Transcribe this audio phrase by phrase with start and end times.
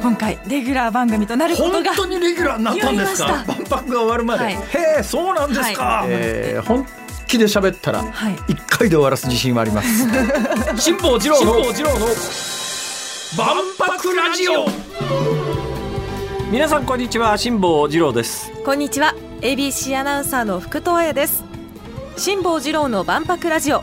[0.00, 3.44] 今回レギュラー番組となることが本当にレギュラーになったんですか？
[3.46, 4.54] 万博が終わるまで、はい。
[4.54, 4.58] へ
[5.00, 6.08] えそうなんですか、はい。
[6.10, 6.86] えー本
[7.26, 8.36] 気で喋ったらはい。
[8.48, 10.08] 一回で終わらす自信はあります。
[10.80, 11.52] 辛坊治郎の
[13.36, 14.66] 万博ラジオ。
[16.50, 18.50] 皆さんこんにちは辛坊治郎です。
[18.64, 19.14] こんにちは。
[19.42, 21.44] ABC アナウンサーの福藤彩です。
[22.16, 23.82] 辛坊治郎の万博ラジオ。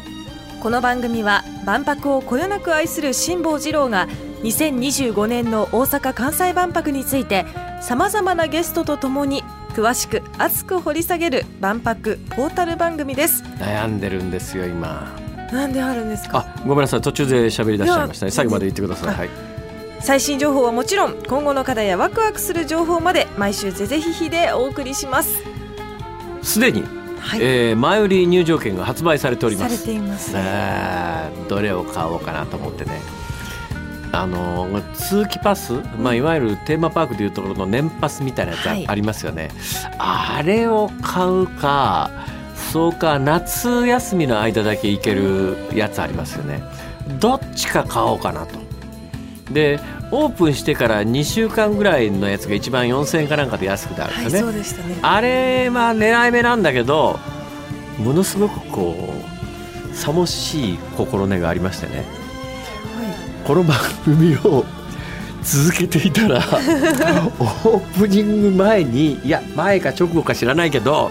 [0.61, 4.07] この番組は万博をこよなく愛する辛坊治郎が
[4.43, 7.45] 2025年の大阪・関西万博について
[7.81, 13.43] さまざまなゲストとともに詳しく熱く掘り下げる万博ポータル番組です。
[13.59, 15.15] 悩んでるんですよ今。
[15.51, 16.39] なんであるんですか？
[16.39, 18.31] あごめんなさい途中で喋り出しちゃいましたね。
[18.31, 19.15] 最後まで言ってください。
[19.15, 19.29] はい。
[20.01, 25.43] 最新情報はもちろん今後の課題やワクワクする情報まで毎週ぜぜひひでお送りします。
[26.43, 26.83] すでに、
[27.19, 33.01] はい、えー前売り入場券が発売されておりまされすていますえーどれを買おうかなと思ってね
[34.11, 38.87] あの通期パス、まあ、いわゆるテーマパークでいうところの年パスみたいなやつはい。
[38.87, 39.49] ありますよね、
[39.97, 42.09] あれを買うか
[42.71, 46.61] そうか夏休みの間だけ行けるやつありますよね。
[47.19, 48.59] どっちか買おうかなと。
[49.51, 49.79] で
[50.11, 54.97] オープンしてから2週間ぐらいのやつが一番4000円かなんかで安くてあるんはい、ですよね、そうでしたね。
[55.01, 57.19] あれは狙い目なんだけど
[57.97, 58.95] ものすごくこ
[59.91, 62.05] うさもしい心根がありましてね
[63.47, 64.65] この番組を
[65.41, 66.39] 続けていたら
[67.39, 71.09] オープニング前にいや前か直後か知らないけど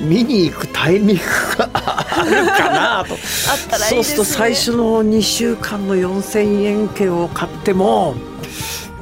[0.00, 1.22] 見に行くタイミング
[1.58, 3.16] が あるかなと。
[3.88, 8.16] そうすると最初の2週間の4,000円券を買っても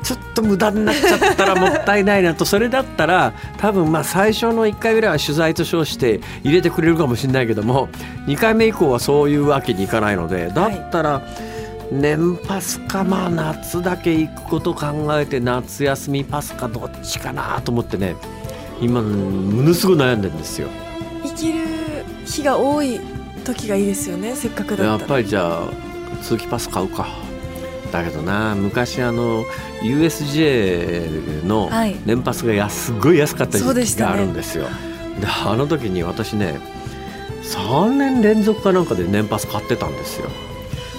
[0.02, 2.44] ちょっと無駄になっちゃったらもったいないなと。
[2.44, 7.88] それだったら多分まあ最初の1回ぐらいは取材と称して入れてくれるかもしれないけども
[8.26, 11.22] 2回目以降はそういうわけにいかないのでだったら
[11.92, 18.14] 年パスかまあ夏だけ行くこと考えて夏休みパスかどっちかなと思ってね
[18.80, 20.68] 今ものすごい悩んでるんですよ。
[21.24, 21.58] 行ける
[22.24, 23.00] 日が多い
[23.44, 25.08] 時がいいですよねせっかくだやっったら。
[25.16, 25.68] ぱりじゃあ
[26.22, 27.06] 通期パス買うか。
[27.92, 29.44] だけどな昔あの
[29.82, 31.96] USJ のはい。
[32.06, 34.64] 年パスが安すごい安かった時期があるんですよ。
[35.20, 36.58] であの時に私ね
[37.42, 40.28] 3年連続かなんかで年パス買ってたんですよ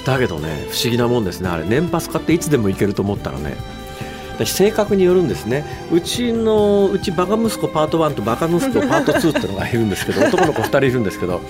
[0.06, 1.50] だけどね不思議なもんですね。
[1.50, 3.56] あれ年パス買っていつでも行けると思ったらね。
[4.36, 5.64] 私性格によるんですね。
[5.92, 11.42] うちのうちバカ息子パート1とバカ息子パート2っていうのがいるんですけど 男の子2人いるんですけど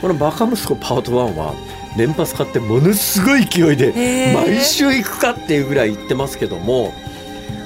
[0.00, 1.54] このバカ息子パート1は
[1.96, 3.92] 年パス買ってものすごい勢いで
[4.34, 6.92] 毎週行くかっていうぐらい行ってますけども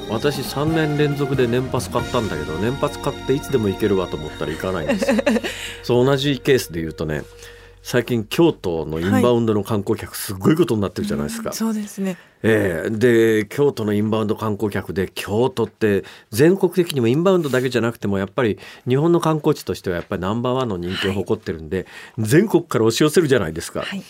[0.09, 5.17] 私3年連続で年パス買ったんだけど年パス買っていつでも行けるわと思ったら行かないんですよ。
[5.83, 7.23] そう同じケースで言うとね
[7.83, 11.53] 最近京都のインバウンドの観光客すごいことになってるじゃないですか。
[11.53, 12.17] そうですね。
[12.43, 12.91] ええ。
[12.91, 18.59] で京都のインバウンド観光客で京都って全国的にもインバウンドだけじゃなくてもやっぱり
[18.89, 21.87] 日本の観光地としてはやっぱりナンバーワンの人気を誇ってるんで、
[22.19, 23.81] 全国から押し寄せるじゃないですか。
[23.81, 24.03] はい。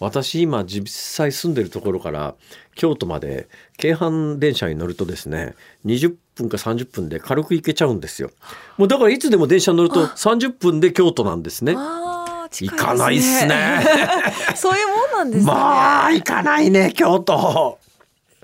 [0.00, 2.34] 私今実際住んでるところから
[2.74, 5.54] 京都まで京阪電車に乗るとですね
[5.86, 8.30] 20分か30分で軽く行けちゃうんですよ。
[8.78, 11.76] もうだからいつでも電車に乗ると30分で京都なんですね
[12.52, 13.80] あー近行かないっすね。
[14.54, 15.52] そういうもんなんですね。
[15.52, 17.78] まあ行かないね京都。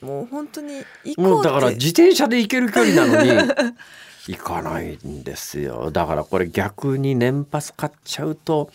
[0.02, 1.20] もう本当に行こうって。
[1.22, 3.30] もうだから自転車で行ける距離なのに
[4.28, 5.90] 行かないんですよ。
[5.90, 8.70] だからこれ逆に年パス買っちゃうと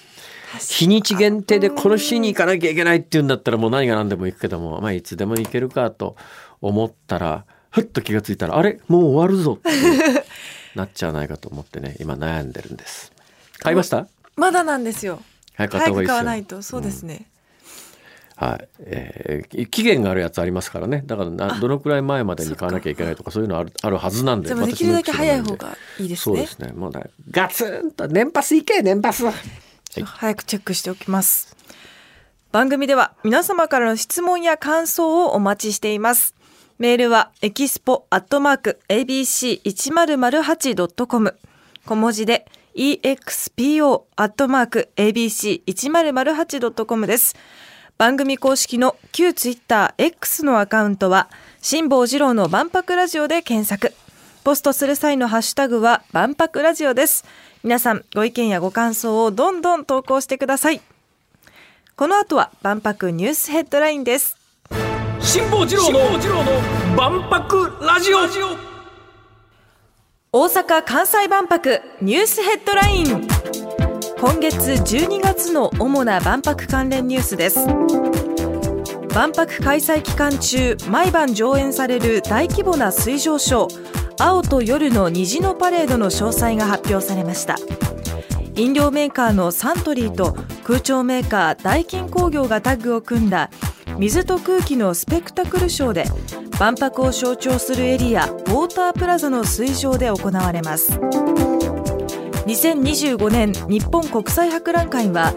[0.60, 6.16] 日にち限定でこの日に行かなきゃいけないっていうんだったらもう何が何でも行くけどもまあいつでも行けるかと
[6.62, 8.80] 思ったらふっと気がついたらあれ？
[8.88, 9.70] もう終わるぞって
[10.76, 13.12] なっちゃわないかと思ってね今悩んでるんです。
[13.60, 14.08] 買いました？
[14.36, 15.22] まだなんですよ。
[15.56, 16.62] 早く買った方がいいですわないと。
[16.62, 17.26] そうですね、
[18.36, 21.04] はい、えー期限があるやつありますからね。
[21.06, 26.34] だからなどのくらい前までに買わなきゃいけないとかそういうのあるあるはずなんででもできるだけ早い方がいいですね。
[26.34, 26.72] そうですね。
[26.74, 29.26] もうねガツンと年パス行け年パス。
[29.26, 29.34] はい。
[30.04, 31.56] 早くチェックしておきます。
[32.52, 36.36] 番組では皆様からの質問や感想をお待ちしています。
[36.80, 41.38] メールはエキスポアットマーク abc1008.com
[41.86, 47.36] 小文字で expo アットマーク abc1008.com です。
[47.98, 51.30] 番組公式の旧ツイッター X のアカウントは
[51.62, 53.94] 辛坊治郎の万博ラジオで検索。
[54.44, 57.24] ポストする際のハッシュタグは万博ラジオです。
[57.64, 60.82] 皆さんご意見やご感想をどんどん投稿してください。
[61.96, 64.36] この後は万博ニュースヘッドラインです。
[65.22, 66.00] 辛坊治郎の
[66.98, 68.73] 万博ラジオ。
[70.36, 73.28] 大阪・関西万博ニュースヘッドライン。
[74.20, 77.68] 今月12月の主な万博関連ニュースです。
[79.14, 87.58] 万博開催期間中毎晩上演される大規模な水上ショー青と夜の虹のパレードの詳細が発表されました。
[88.56, 93.52] 飲料メーカーのサントリーと空調メーカーダイキン工業がタッグを組んだ
[94.00, 96.06] 水と空気のスペクタクルショーで
[96.60, 100.94] 万博を象徴するエリアウォータープラザの水上で行われます。
[102.46, 105.34] 2025年日本国際博覧会は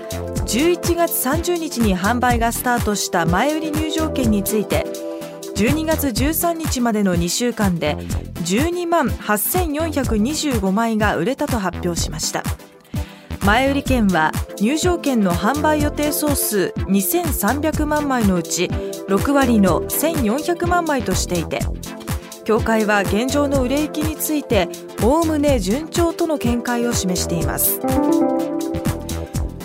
[0.47, 4.85] 11月30日に販売がスタートした前売り入場券について
[5.57, 12.43] 12月13日までの2週間で12万8425枚が売れたと発表しました。
[13.45, 18.69] 前売り券は入場券の販売予定総数2300万枚のうち
[19.08, 21.61] 6割の1400万枚としていて
[22.44, 24.69] 協会は現状の売れ行きについて
[25.03, 27.81] おおむね順調との見解を示しています。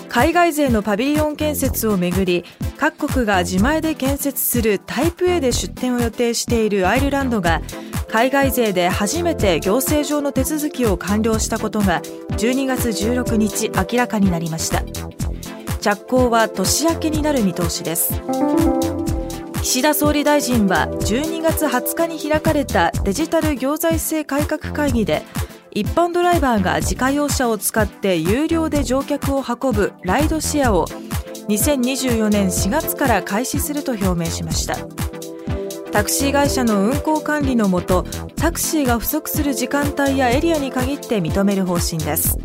[0.08, 2.44] 海外勢のパビリオン建設をめぐり
[2.76, 7.62] 各国が自前で建設するタイプ A で出展を予定しているアイルランドが
[8.08, 12.02] 海外勢で初めて行政上の手続きを完了したことが
[12.32, 14.82] 12月16日明らかになりました。
[15.80, 18.20] 着工は年明けになる見通しです。
[19.72, 25.22] 岸田総理大臣は12月20日に開かれたデジタル行財政改革会議で
[25.70, 30.86] 一般ドライバーが自家用車を使って有料で乗客を運ぶライドシェアを
[31.48, 34.76] 2024年4月から開始すると表明しました。
[35.90, 38.04] タクシー会社の運行管理のもと
[38.36, 42.36] タクシーが不足する時間帯やエリアに限って認める方針です。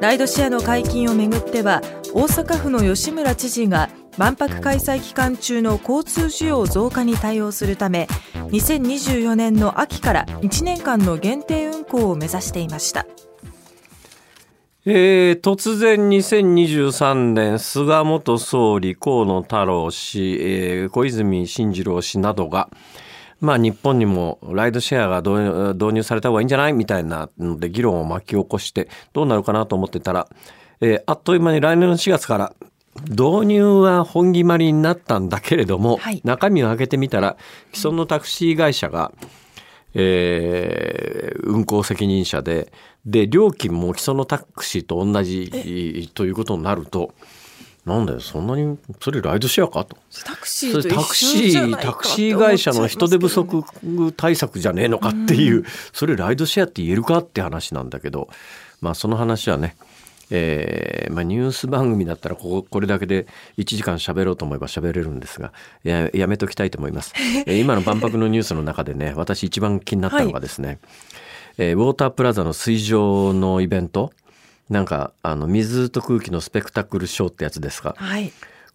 [0.00, 1.82] ライドシェアの解禁をめぐっては
[2.14, 8.08] 大阪府の吉村知事が万博開催期間中の交通需要増加に対応するため
[8.50, 13.06] 2024年の秋から1年間の限定運行を目指していました。
[14.84, 22.70] えー、突然2023年菅元総理河野太郎氏、えー、小泉進次郎氏などが
[23.40, 25.20] まあ、日本にもライドシェアが
[25.74, 30.28] 導入された方がいいんじゃないみたいなので議論を巻き起こしてどうなるかなと思ってたら、
[30.80, 32.52] えー、あっという間に来年の4月から
[33.08, 37.36] 導入は本決まりになったんだけれども、はい、中身を開けてみたら
[37.72, 39.12] 既存のタクシー会社が、
[39.94, 42.72] えー、運行責任者で
[43.04, 47.14] で料金も既存のタクシーと同じということになると。
[47.86, 49.96] なんだよそんなにそれライドシェアかと。
[50.22, 53.64] タクシータクシータクシー会社の人手不足
[54.14, 55.64] 対策じゃねえのかっていう、
[55.94, 58.28] それライドシェアって言えるかって話なんだけど
[58.82, 59.74] まあその話はね
[60.30, 63.26] えーまあ、ニュース番組だったらこここれだけで
[63.56, 65.52] 1時間喋ろうと思えば喋れるんですが
[65.84, 67.14] ややめときたいと思います、
[67.46, 70.78] えー、今の万博のニュースの中でね私一番気になったのがですね、はい、
[71.58, 74.12] えー、ウォータープラザの水上のイベント。
[74.68, 78.30] なんかあの水と空気のスペクタクルショーってやつですが、はい、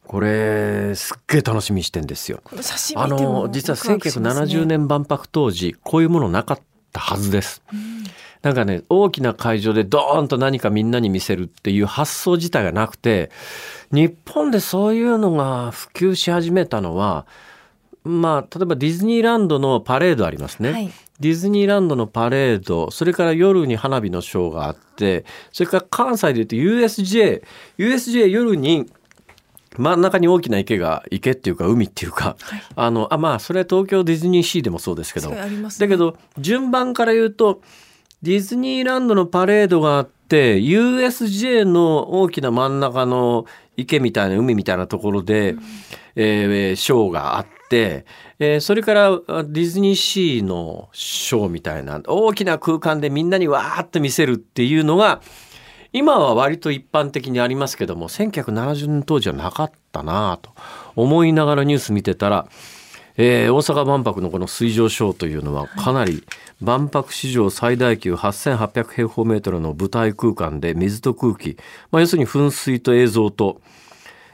[0.07, 2.41] これすっげえ楽しみにしてんですよ。
[2.95, 6.59] あの実は1970年万博当時こういうものなかっ
[6.91, 7.61] たはずです。
[7.71, 8.03] うん
[8.43, 13.31] なんかね、大きな会場でドーンと何かみんなに見せるっていう発想自体がなくて、
[13.91, 17.25] 日本でそういうのが普及し始めたのは、
[18.03, 20.71] まあ、例えばディズニーランドのパレードありますね。
[20.71, 20.91] はい、
[21.21, 25.23] ディズニーランドのパレード、それから夜に花火のショーがあって、
[25.53, 27.43] それから関西で言うと USJ、
[27.77, 28.91] USJ 夜に
[29.77, 35.37] 真ん中に大きな池が池っていうか海っていうか、はい、あのあまあそれは東京ディズニーシーでもそうですけど、ね、
[35.79, 37.61] だけど順番から言うと
[38.23, 45.61] ディズニーランドのパレードがあって USJ の大きな真ん中の池みたいな海みたいなところで、うん、
[46.15, 48.05] えー、ショーがあって、
[48.39, 55.21] えー、それからディズニーシーのショーみたいな大きな空間でみんなにわーっと見せるっていうのが
[55.91, 60.51] 今は割と一般的にありますけども1970年当時はなかったなと
[60.95, 62.47] 思いながらニュース見てたら
[63.15, 66.23] えー、大阪万博のこの水上ショーというのはかなり
[66.61, 71.57] 万博史上最大級8800平方メートルの舞台空間で水と空気、
[71.91, 73.61] まあ、要するに噴水と映像と、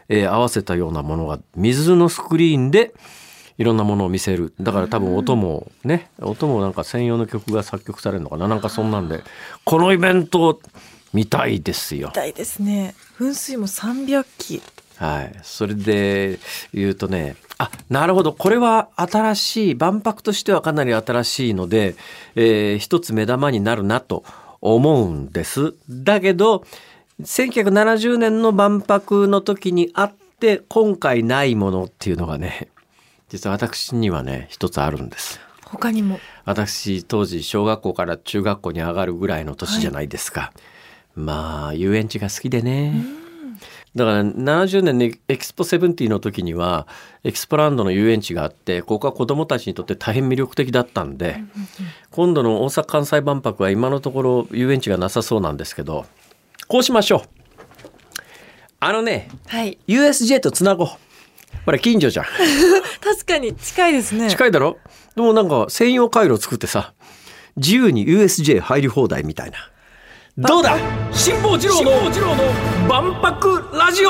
[0.07, 2.93] えー、合わせたようなものが水のスクリーンで
[3.57, 4.53] いろんなものを見せる。
[4.62, 8.48] だから多分音もね音もなんか専用の曲が作曲されるのかな。
[8.48, 9.21] なんかそんなんで
[9.65, 10.62] このイベント
[11.13, 12.07] 見たいですよ。
[12.07, 12.95] 見たいですね。
[13.17, 14.62] 噴水も300機
[15.00, 16.39] はい、それで
[16.74, 21.96] 言うとねあなるほどこれは新しい万博としてはかなり新しいので、
[22.36, 24.25] えー、一つ目玉になるなと
[24.60, 25.74] 思うんです。
[25.89, 26.65] だけど
[27.22, 32.68] 1970年の万博の時にあって今回ないものっていうのがね
[33.29, 35.39] 実は私にはね一つあるんです。
[35.63, 36.20] 他にも？
[36.44, 40.41] 私当時小学校から中学校に上がるぐらいの年じゃないですか。
[40.41, 40.51] は
[41.15, 43.28] い、まあ遊園地が好きでね。
[43.96, 46.88] だから70年にエキスポ70の時には
[47.24, 51.39] エキスポランドの遊園地があってここは子どもたちにとって大変魅力的だったんで
[52.12, 56.05] 今度の大阪・関西万博は今のところ遊園地がなさそうなんですけど
[56.67, 57.22] こうしましょう。
[58.81, 59.77] あのね、はい。
[59.88, 60.88] USJ とつなごう。
[61.65, 62.25] これ近所じゃん。
[63.03, 64.29] 確かに近いですね。
[64.29, 64.77] 近いだろ？
[65.15, 66.93] でもなんか専用回路作ってさ
[67.58, 69.58] 自由に USJ 入り放題みたいな
[70.38, 70.77] どうだ？
[71.12, 71.91] 辛坊治郎の
[72.88, 74.09] 万博ラジオ。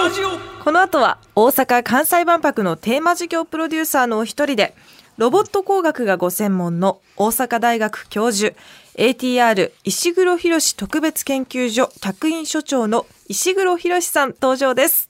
[0.63, 4.75] この後は大阪・関西万博のテーマ事業プロデューサーのお一人で
[5.17, 8.55] ロボット工学がご専門の大阪大学教授
[8.95, 15.09] ATR 石黒博特別研究所客員所長の石黒博さん登場です。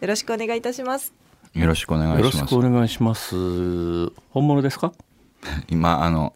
[0.00, 1.12] よろしくお願いいたします。
[1.54, 2.54] よろしくお願よろしくいします。
[2.54, 3.34] お願いします。
[4.30, 4.92] 本物ですか？
[5.68, 6.34] 今あの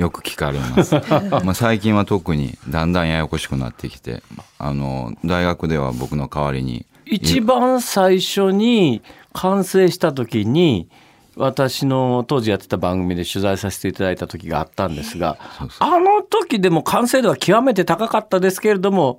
[0.00, 0.94] よく聞かれます。
[1.44, 4.22] まあ最近は特にだんだんややこしくなってきて、
[4.58, 9.02] あの大学では僕の代わりに一番最初に
[9.34, 10.88] 完成した時に
[11.36, 15.38] 私の当時やってた番組で取材させていただいた時があったんですが
[15.78, 19.18] あの時でも完成度は極めて高かったですけれども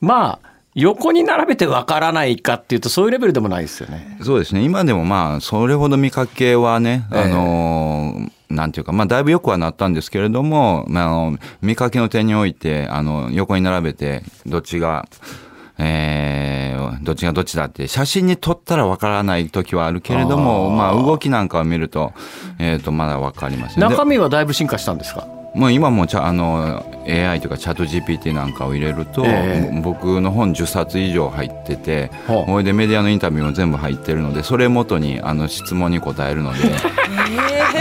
[0.00, 4.16] まあ横に並べてわからないかっていうとそういうレベルでもないですよね。
[4.22, 4.62] そうですね。
[4.62, 15.06] 今でもまあそれほど見かけはね、ええあのなんていうかまあだいぶ良くはなったんですけれども、まあ、あの見かけの点においてあの横に並べてどっちが
[15.78, 22.12] えー、どっちがどっちだって写真に撮ったらわからない時はあるけれどもまあ動きなんかを見ると,、
[22.58, 25.26] えー、とまだわかります中身はだいぶ進化したんですか？
[25.54, 29.80] もう今もちゃあの AI というかチャット GPT なんかを入れると、ええ。
[29.82, 32.46] 僕の本10冊以上入っててほう。
[32.46, 36.58] それでメディアのインタビューも全部入ってるのでそれ元にあの質問に答えるので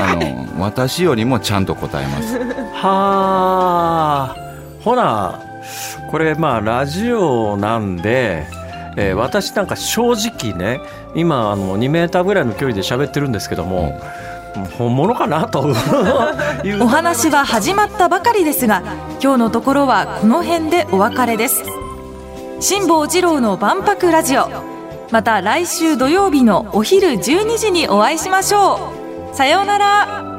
[0.01, 2.37] あの私よりもちゃんと答えます。
[2.73, 4.35] はあ。
[4.83, 5.39] ほな
[6.09, 8.45] これまあラジオなんで、
[8.97, 10.81] えー私なんか正直ね
[11.15, 13.97] 今あの2メーターぐらいの距離で喋ってるんですけども、
[14.77, 15.70] 本物かなと。
[16.63, 18.81] いうお話は始まったばかりですが
[19.22, 21.63] 今日のところはこの辺でお別れです。
[22.60, 24.48] 辛坊治郎の万博ラジオ。
[25.12, 28.93] また来週土曜日のお昼12時にお会いしましょ
[29.34, 29.36] う。
[29.36, 30.30] さようなら